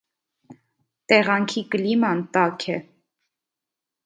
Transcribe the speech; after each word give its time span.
Տեղանքի 1.13 1.63
կլիման 1.75 2.25
տաք 2.39 2.67
է։ 2.77 2.81